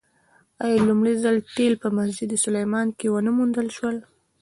آیا 0.63 0.79
لومړی 0.87 1.13
ځل 1.23 1.35
تیل 1.55 1.73
په 1.83 1.87
مسجد 1.97 2.29
سلیمان 2.45 2.87
کې 2.97 3.07
ونه 3.09 3.31
موندل 3.37 3.67
شول؟ 3.77 3.97